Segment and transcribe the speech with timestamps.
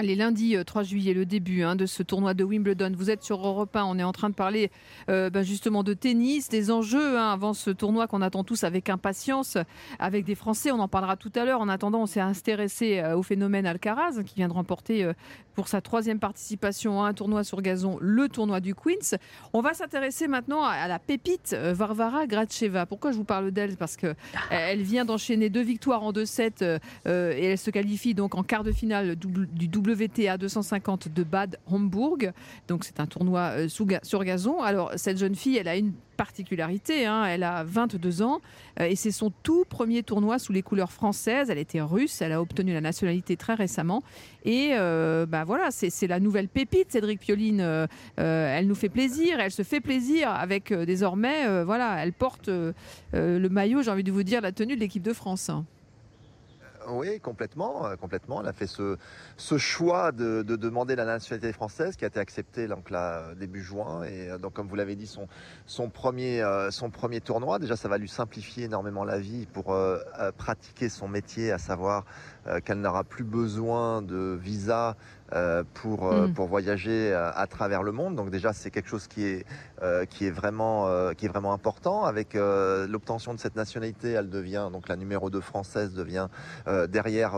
[0.00, 2.92] Allez, lundi 3 euh, juillet, le début hein, de ce tournoi de Wimbledon.
[2.96, 4.70] Vous êtes sur Europe 1, on est en train de parler
[5.10, 8.90] euh, ben, justement de tennis, des enjeux hein, avant ce tournoi qu'on attend tous avec
[8.90, 9.58] impatience,
[9.98, 11.60] avec des Français, on en parlera tout à l'heure.
[11.60, 15.04] En attendant, on s'est intéressé euh, au phénomène Alcaraz, qui vient de remporter
[15.58, 19.18] pour sa troisième participation à un tournoi sur gazon, le tournoi du Queens.
[19.52, 22.86] On va s'intéresser maintenant à la pépite Varvara Gracheva.
[22.86, 23.76] Pourquoi je vous parle d'elle?
[23.76, 28.62] Parce qu'elle vient d'enchaîner deux victoires en 2-7 et elle se qualifie donc en quart
[28.62, 32.30] de finale du WTA 250 de Bad Homburg.
[32.68, 34.62] Donc c'est un tournoi euh, sur gazon.
[34.62, 37.06] Alors cette jeune fille, elle a une particularité.
[37.06, 37.24] Hein.
[37.24, 38.42] Elle a 22 ans
[38.80, 41.48] euh, et c'est son tout premier tournoi sous les couleurs françaises.
[41.48, 44.02] Elle était russe, elle a obtenu la nationalité très récemment.
[44.44, 47.88] Et euh, bah voilà, c'est la nouvelle pépite, Cédric Pioline.
[48.16, 53.82] elle nous fait plaisir, elle se fait plaisir avec désormais, voilà, elle porte le maillot,
[53.82, 55.50] j'ai envie de vous dire, la tenue de l'équipe de France.
[56.90, 58.40] Oui, complètement, euh, complètement.
[58.40, 58.96] Elle a fait ce,
[59.58, 62.90] choix de, de, demander la nationalité française qui a été acceptée donc
[63.36, 65.28] début juin et euh, donc comme vous l'avez dit son
[65.66, 67.58] son premier euh, son premier tournoi.
[67.58, 69.76] Déjà, ça va lui simplifier énormément la vie pour
[70.36, 72.04] pratiquer son métier, à savoir
[72.64, 74.96] qu'elle n'aura plus besoin de visa
[75.34, 76.32] euh, pour euh, mm.
[76.32, 78.14] pour voyager euh, à, travers le monde.
[78.16, 79.44] Donc déjà c'est quelque chose qui est
[80.08, 82.04] qui est vraiment qui est vraiment important.
[82.04, 86.28] Avec l'obtention de cette nationalité, elle devient donc la numéro 2 française devient
[86.88, 87.36] derrière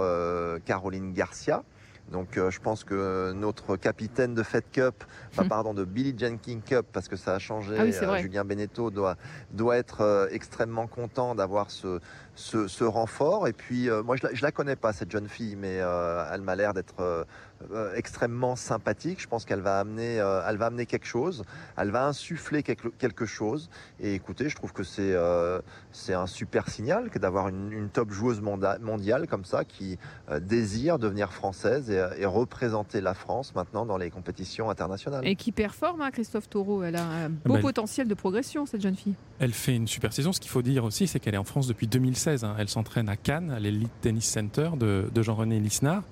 [0.64, 1.62] Caroline Garcia.
[2.11, 6.86] Donc je pense que notre capitaine de Fed Cup, enfin, pardon, de Billy Jenkins Cup,
[6.92, 9.17] parce que ça a changé, ah Julien Beneteau doit,
[9.52, 12.00] doit être extrêmement content d'avoir ce,
[12.41, 13.46] ce, renfort.
[13.48, 16.56] Et puis moi je la, je la connais pas cette jeune fille, mais elle m'a
[16.56, 17.27] l'air d'être
[17.72, 19.20] euh, extrêmement sympathique.
[19.20, 21.44] Je pense qu'elle va amener, euh, elle va amener quelque chose.
[21.77, 23.68] Elle va insuffler quelque, quelque chose.
[24.00, 25.61] Et écoutez, je trouve que c'est euh,
[25.92, 29.98] c'est un super signal que d'avoir une, une, top joueuse mondiale comme ça qui
[30.41, 35.27] désire devenir française et, et, représenter la France maintenant dans les compétitions internationales.
[35.27, 36.83] Et qui performe, hein, Christophe Taureau.
[36.83, 39.16] Elle a un beau bah, potentiel de progression cette jeune fille.
[39.41, 40.33] Elle fait une super saison.
[40.33, 42.45] Ce qu'il faut dire aussi, c'est qu'elle est en France depuis 2016.
[42.45, 42.55] Hein.
[42.58, 46.02] Elle s'entraîne à Cannes, à l'Elite Tennis Center de, de Jean-René Lisnard.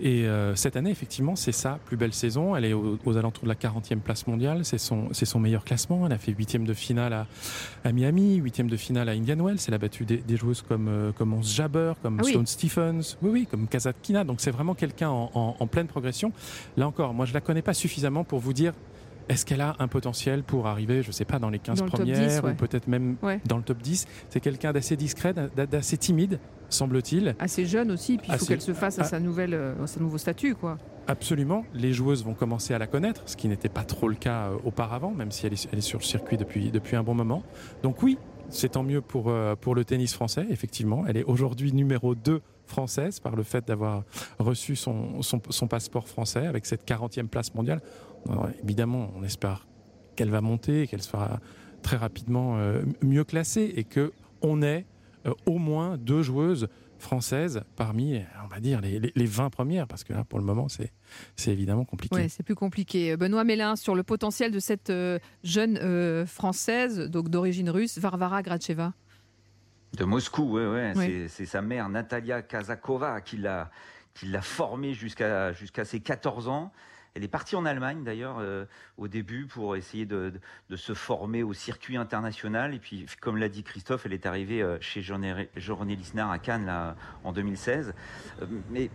[0.00, 2.54] Et cette année, effectivement, c'est sa plus belle saison.
[2.56, 4.64] Elle est aux, alentours de la 40e place mondiale.
[4.64, 6.06] C'est son, c'est son meilleur classement.
[6.06, 7.26] Elle a fait huitième de finale à,
[7.84, 9.58] à Miami, huitième de finale à Indian Wells.
[9.66, 13.30] Elle a battu des, joueuses comme, euh, comme Ons Jabber, comme ah Stone Stephens, oui,
[13.30, 14.24] oui, comme Kazatkina.
[14.24, 16.32] Donc c'est vraiment quelqu'un en, pleine progression.
[16.76, 18.74] Là encore, moi je la connais pas suffisamment pour vous dire
[19.28, 22.54] est-ce qu'elle a un potentiel pour arriver, je sais pas, dans les 15 premières ou
[22.54, 27.34] peut-être même dans le top 10 C'est quelqu'un d'assez discret, d'assez timide, semble-t-il.
[27.38, 29.04] Assez jeune aussi, puis il faut qu'elle se fasse à, ah.
[29.06, 30.78] sa nouvelle, euh, à son nouveau statut, quoi.
[31.06, 31.64] Absolument.
[31.74, 34.56] Les joueuses vont commencer à la connaître, ce qui n'était pas trop le cas euh,
[34.64, 37.42] auparavant, même si elle est, sur le circuit depuis, depuis un bon moment.
[37.82, 38.18] Donc oui,
[38.48, 41.04] c'est tant mieux pour, euh, pour le tennis français, effectivement.
[41.06, 44.04] Elle est aujourd'hui numéro 2 française par le fait d'avoir
[44.38, 47.80] reçu son, son, passeport français avec cette 40e place mondiale.
[48.62, 49.66] évidemment, on espère
[50.16, 51.40] qu'elle va monter, qu'elle sera
[51.82, 52.58] très rapidement
[53.02, 54.86] mieux classée et que on ait
[55.46, 56.68] au moins deux joueuses
[57.04, 60.68] française parmi, on va dire, les, les, 20 premières, parce que là, pour le moment,
[60.68, 60.92] c'est,
[61.36, 62.16] c'est évidemment compliqué.
[62.16, 63.16] Oui, c'est plus compliqué.
[63.16, 68.42] Benoît Mélin, sur le potentiel de cette euh, jeune euh, française, donc d'origine russe, Varvara
[68.42, 68.92] Gracheva.
[69.96, 71.28] De Moscou, oui, ouais.
[71.28, 73.70] C'est, sa mère, Natalia Kazakova, qui l'a,
[74.14, 76.72] qui l'a formée jusqu'à, jusqu'à ses 14 ans.
[77.14, 78.64] Elle est partie en Allemagne d'ailleurs euh,
[78.98, 80.32] au début pour essayer de,
[80.68, 82.74] de, se former au circuit international.
[82.74, 86.66] Et puis, comme l'a dit Christophe, elle est arrivée euh, chez Jean-René Lisnard à Cannes
[86.66, 87.94] là, en 2016.
[88.42, 88.90] Euh, mais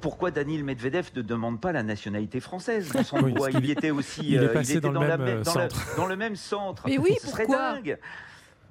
[0.00, 4.42] pourquoi Daniel Medvedev ne demande pas la nationalité française dans son Il était aussi, il,
[4.42, 5.94] est passé dans, le même centre.
[5.94, 6.84] dans, le même centre.
[6.86, 7.98] Mais oui, Ce serait dingue.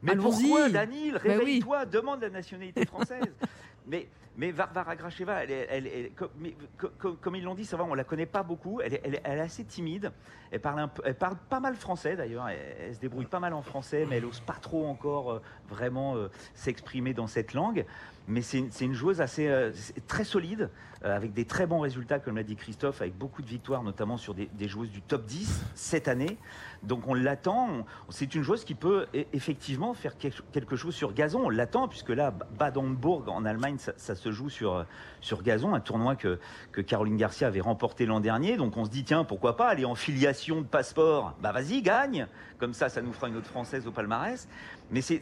[0.01, 1.13] Mais pourquoi, Daniel?
[1.13, 3.33] Bah Réveille-toi, demande la nationalité française.
[3.87, 7.95] mais mais Varvara Gracheva, elle, elle, elle, comme, comme, ils l'ont dit, ça va, on
[7.95, 8.81] la connaît pas beaucoup.
[8.81, 10.11] Elle, est, assez timide.
[10.51, 12.47] Elle parle, un peu, elle parle pas mal français d'ailleurs.
[12.47, 16.15] Elle, se débrouille pas mal en français, mais elle ose pas trop encore euh, vraiment
[16.15, 17.83] euh, s'exprimer dans cette langue.
[18.27, 19.71] Mais c'est une, joueuse assez euh,
[20.07, 20.69] très solide,
[21.03, 24.33] avec des très bons résultats, comme l'a dit Christophe, avec beaucoup de victoires, notamment sur
[24.33, 26.37] des, joueuses du top 10 cette année.
[26.83, 27.85] Donc on l'attend.
[28.09, 31.45] C'est une joueuse qui peut effectivement faire quelque chose sur gazon.
[31.45, 34.85] On l'attend puisque là, Bad en Allemagne, ça, ça se joue sur,
[35.21, 36.39] sur gazon, un tournoi que,
[36.71, 38.57] que Caroline Garcia avait remporté l'an dernier.
[38.57, 41.35] Donc on se dit, tiens, pourquoi pas aller en filiation de passeport?
[41.41, 42.27] Bah vas-y, gagne
[42.59, 44.47] Comme ça, ça nous fera une autre française au palmarès.
[44.89, 45.21] Mais c'est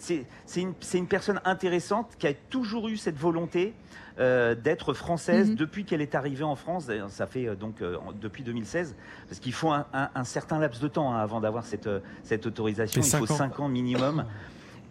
[0.55, 3.73] une, une personne intéressante qui a toujours eu cette volonté
[4.19, 5.55] euh, d'être française mhm.
[5.55, 6.89] depuis qu'elle est arrivée en France.
[7.09, 8.95] Ça fait euh, donc euh, depuis 2016,
[9.27, 11.89] parce qu'il faut un, un, certain laps de temps hein, avant d'avoir cette,
[12.23, 13.01] cette autorisation.
[13.01, 14.25] Il faut 5 ans minimum.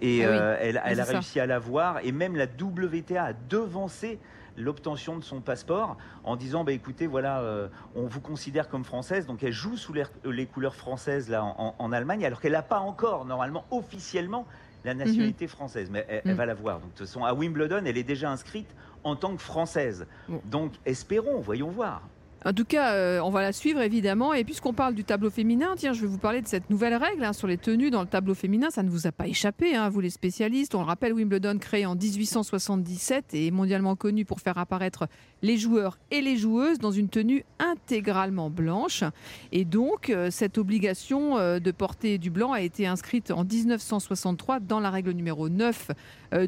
[0.01, 2.01] Et ah euh, elle, elle a réussi à l'avoir.
[2.05, 4.19] Et même la WTA a devancé
[4.57, 9.27] l'obtention de son passeport en disant bah, écoutez, voilà, euh, on vous considère comme française,
[9.27, 13.25] donc elle joue sous les, couleurs françaises là en, Allemagne, alors qu'elle n'a pas encore,
[13.25, 14.47] normalement, officiellement,
[14.85, 15.51] la nationalité mhm.
[15.51, 16.35] française, mais elle, mhm.
[16.35, 16.81] va l'avoir.
[16.81, 18.69] Donc, de toute façon, à Wimbledon, elle est déjà inscrite
[19.03, 20.07] en tant que française.
[20.45, 22.03] Donc, espérons, voyons voir.
[22.47, 24.35] En tout cas, euh, on va la suivre évidemment.
[24.35, 27.25] Et puisqu'on parle du tableau féminin, tiens, je vais vous parler de cette nouvelle règle
[27.25, 28.69] hein, sur les tenues dans le tableau féminin.
[28.71, 30.75] Ça ne vous a pas échappé, hein, vous les spécialistes.
[30.75, 35.09] On le rappelle, Wimbledon créé en 1877 et mondialement connu pour faire apparaître
[35.41, 39.05] les joueurs et les joueuses dans une tenue intégralement blanche.
[39.51, 44.61] Et donc, euh, cette obligation euh, de porter du blanc a été inscrite en 1963
[44.61, 45.93] dans la règle numéro 9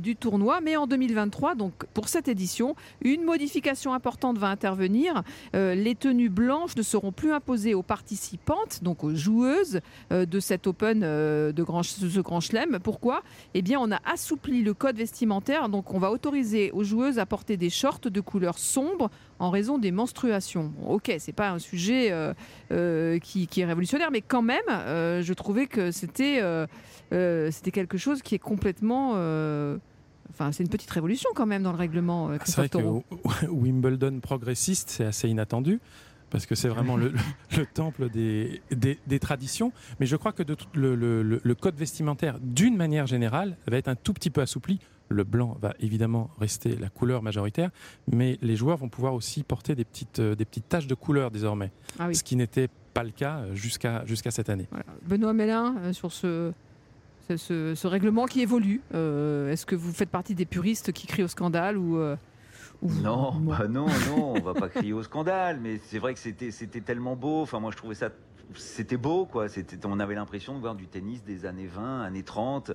[0.01, 0.61] du tournoi.
[0.61, 5.23] Mais en 2023, donc pour cette édition, une modification importante va intervenir
[5.95, 9.81] tenues blanches ne seront plus imposées aux participantes, donc aux joueuses
[10.13, 12.79] euh, de cet Open euh, de, ce Grand Chelem.
[12.83, 13.23] Pourquoi?
[13.55, 17.27] Eh bien, on a assoupli le code vestimentaire, donc on va autoriser aux joueuses à
[17.27, 20.73] porter des shorts de couleur sombre en raison des menstruations.
[20.89, 25.91] Ok, c'est pas un sujet euh, qui, est révolutionnaire, mais quand même, je trouvais que
[25.91, 26.41] c'était
[27.73, 29.15] quelque chose qui est complètement
[30.31, 32.31] Enfin, c'est une petite révolution quand même dans le règlement.
[32.31, 35.81] Euh, c'est vrai que Wimbledon progressiste, c'est assez inattendu
[36.31, 37.13] parce que c'est vraiment le,
[37.75, 39.73] temple des, des, traditions.
[40.01, 43.95] Mais je crois que de, le, le, code vestimentaire, d'une manière générale, va être un
[43.95, 44.81] tout petit peu assoupli.
[45.09, 47.71] Le blanc va évidemment rester la couleur majoritaire,
[48.11, 51.31] mais les joueurs vont pouvoir aussi porter des petites, euh, des petites taches de couleur
[51.31, 51.71] désormais,
[52.01, 54.67] ah ce qui n'était pas le cas euh, jusqu'à jusqu'à cette année.
[55.07, 56.53] Benoît Mélin, sur ce,
[57.35, 58.81] ce, règlement qui évolue.
[58.95, 62.17] Euh, est-ce que vous faites partie des puristes qui crient au scandale ou, euh,
[63.03, 66.51] non, bah non, non, on va pas crier au scandale, mais c'est vrai que c'était
[66.51, 67.43] c'était tellement beau.
[67.43, 68.11] Enfin, moi, je trouvais ça
[68.55, 69.49] c'était beau, quoi.
[69.49, 72.73] C'était, on avait l'impression de voir du tennis des années 20, années 30,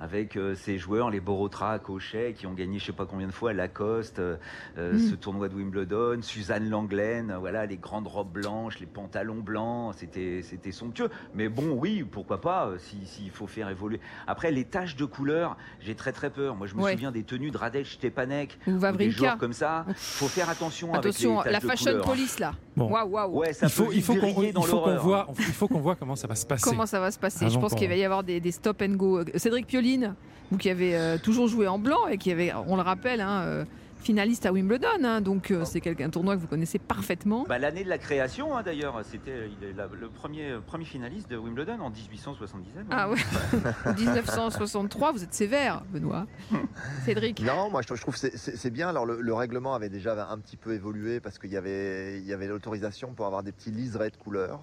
[0.00, 3.32] avec euh, ces joueurs, les Borotra, Cochet, qui ont gagné je sais pas combien de
[3.32, 4.36] fois Lacoste, euh,
[4.78, 4.98] euh, mm.
[4.98, 10.42] ce tournoi de Wimbledon, Suzanne Langlaine, voilà, les grandes robes blanches, les pantalons blancs, c'était,
[10.42, 11.10] c'était somptueux.
[11.34, 14.00] Mais bon, oui, pourquoi pas, s'il faut faire évoluer.
[14.26, 16.54] Après, les taches de couleur, j'ai très très peur.
[16.54, 19.84] Moi, je me souviens des tenues de Radek Stepanek, ou, des joueurs comme ça.
[19.96, 22.52] Faut faire attention, attention avec les la fashion police là.
[22.76, 23.38] Waouh, waouh.
[23.38, 26.26] Ouais, ça il faut, il faut qu'on, dans l'horreur il faut qu'on voit comment ça
[26.26, 26.64] va se passer.
[26.64, 27.48] Comment ça va se passer?
[27.50, 29.20] Je pense qu'il va y avoir des, stop and go.
[29.36, 30.14] Cédric Pioline,
[30.50, 33.42] vous qui avez euh, toujours joué en blanc et qui avait, on le rappelle, hein,
[33.42, 33.64] euh,
[34.00, 37.44] finaliste à Wimbledon, hein, donc euh, c'est un tournoi que vous connaissez parfaitement.
[37.48, 41.90] Bah, l'année de la création, hein, d'ailleurs, c'était le premier, premier finaliste de Wimbledon en
[41.90, 42.86] 1877.
[42.90, 43.16] Ah ouais
[43.96, 46.26] 1963, vous êtes sévère, Benoît.
[47.04, 48.88] Cédric Non, moi je trouve que c'est bien.
[48.88, 52.32] Alors le, règlement avait déjà un petit peu évolué parce qu'il y avait, il y
[52.32, 54.60] avait l'autorisation pour avoir des petits liserets de couleurs.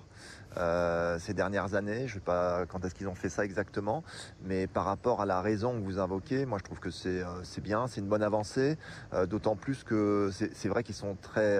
[0.57, 2.07] Euh, ces dernières années.
[2.07, 4.03] Je ne sais pas quand est-ce qu'ils ont fait ça exactement,
[4.41, 7.61] mais par rapport à la raison que vous invoquez, moi je trouve que c'est euh,
[7.61, 8.77] bien, c'est une bonne avancée,
[9.13, 11.59] euh, d'autant plus que c'est vrai qu'ils sont très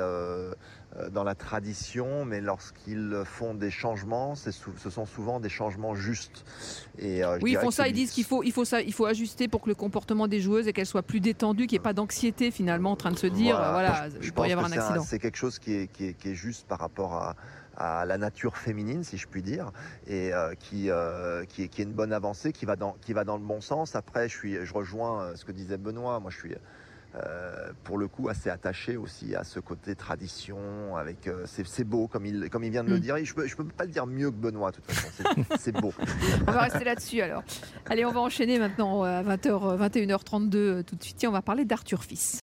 [1.11, 6.45] dans la tradition, mais lorsqu'ils font des changements, ce sont souvent des changements justes.
[6.97, 9.47] Et, oui, ils font ça, ils disent qu'il faut, il faut, ça, il faut ajuster
[9.47, 11.93] pour que le comportement des joueuses et qu'elles soient plus détendues, qu'il n'y ait pas
[11.93, 15.03] d'anxiété finalement en train de se dire, voilà, il pourrait y avoir un accident.
[15.03, 17.35] C'est quelque chose qui est, qui, est, qui est juste par rapport à,
[17.77, 19.71] à la nature féminine, si je puis dire,
[20.07, 23.23] et euh, qui, euh, qui, qui, est une bonne avancée, qui va dans, qui va
[23.23, 23.95] dans le bon sens.
[23.95, 26.19] Après, je, suis, je rejoins euh, ce que disait Benoît.
[26.19, 26.55] Moi, je suis
[27.83, 30.95] pour le coup assez attaché aussi à ce côté tradition.
[30.97, 33.01] Avec c'est beau comme il, comme il vient de le mm.
[33.01, 33.17] dire.
[33.23, 34.71] je peux, je peux pas le dire mieux que Benoît.
[34.71, 35.93] De toute façon, c'est beau.
[36.47, 37.43] on va rester là-dessus alors.
[37.87, 41.23] Allez, on va enchaîner maintenant à 20h, 21h32 tout de suite.
[41.23, 42.33] Et on va parler d'Arthur Fils.